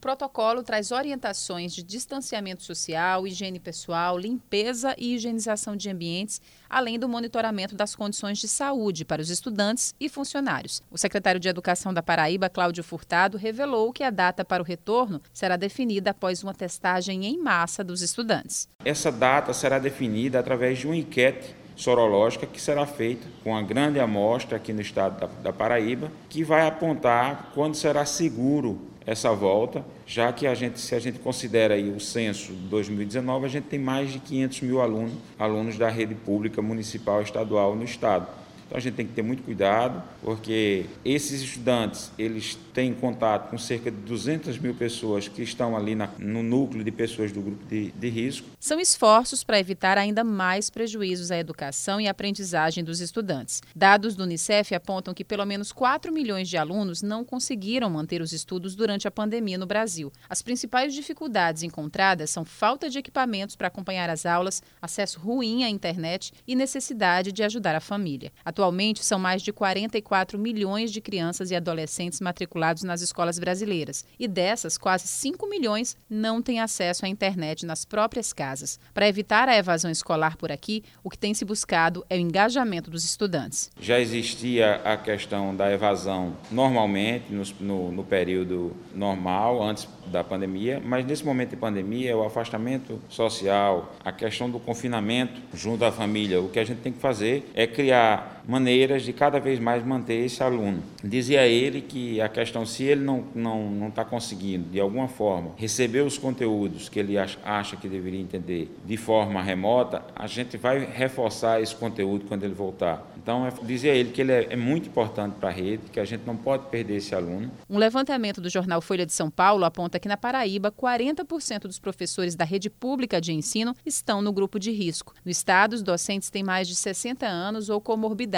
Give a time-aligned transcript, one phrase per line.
[0.00, 7.08] protocolo traz orientações de distanciamento social, higiene pessoal, limpeza e higienização de ambientes, além do
[7.08, 10.82] monitoramento das condições de saúde para os estudantes e funcionários.
[10.90, 15.20] O secretário de Educação da Paraíba, Cláudio Furtado, revelou que a data para o retorno
[15.32, 18.68] será definida após uma testagem em massa dos estudantes.
[18.84, 23.98] Essa data será definida através de uma enquete sorológica que será feita com uma grande
[23.98, 29.84] amostra aqui no estado da, da Paraíba, que vai apontar quando será seguro essa volta,
[30.06, 33.64] já que a gente, se a gente considera aí o censo de 2019, a gente
[33.64, 38.28] tem mais de 500 mil alunos, alunos da rede pública municipal estadual no estado.
[38.70, 43.58] Então a gente tem que ter muito cuidado, porque esses estudantes eles têm contato com
[43.58, 47.64] cerca de 200 mil pessoas que estão ali na, no núcleo de pessoas do grupo
[47.66, 48.46] de, de risco.
[48.60, 53.60] São esforços para evitar ainda mais prejuízos à educação e aprendizagem dos estudantes.
[53.74, 58.32] Dados do Unicef apontam que pelo menos 4 milhões de alunos não conseguiram manter os
[58.32, 60.12] estudos durante a pandemia no Brasil.
[60.28, 65.68] As principais dificuldades encontradas são falta de equipamentos para acompanhar as aulas, acesso ruim à
[65.68, 68.30] internet e necessidade de ajudar a família.
[68.60, 74.04] Atualmente, são mais de 44 milhões de crianças e adolescentes matriculados nas escolas brasileiras.
[74.18, 78.78] E dessas, quase 5 milhões não têm acesso à internet nas próprias casas.
[78.92, 82.90] Para evitar a evasão escolar por aqui, o que tem se buscado é o engajamento
[82.90, 83.70] dos estudantes.
[83.80, 90.82] Já existia a questão da evasão normalmente, no, no, no período normal, antes da pandemia,
[90.84, 96.42] mas nesse momento de pandemia, o afastamento social, a questão do confinamento junto à família,
[96.42, 100.24] o que a gente tem que fazer é criar maneiras de cada vez mais manter
[100.24, 100.82] esse aluno.
[101.04, 105.06] Dizia ele que a questão, se ele não está não, não tá conseguindo, de alguma
[105.06, 110.56] forma, receber os conteúdos que ele acha que deveria entender de forma remota, a gente
[110.56, 113.06] vai reforçar esse conteúdo quando ele voltar.
[113.22, 116.04] Então, é, dizia ele que ele é, é muito importante para a rede, que a
[116.04, 117.50] gente não pode perder esse aluno.
[117.68, 122.34] Um levantamento do jornal Folha de São Paulo aponta que na Paraíba, 40% dos professores
[122.34, 125.14] da rede pública de ensino estão no grupo de risco.
[125.24, 127.80] No estado, os docentes têm mais de 60 anos ou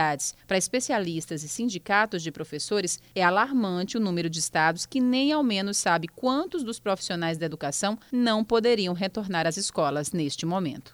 [0.02, 0.34] comorbidades.
[0.46, 5.42] Para especialistas e sindicatos de professores, é alarmante o número de estados que nem ao
[5.42, 10.90] menos sabe quantos dos profissionais da educação não poderiam retornar às escolas neste momento.